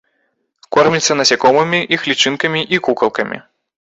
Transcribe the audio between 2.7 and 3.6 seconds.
і кукалкамі.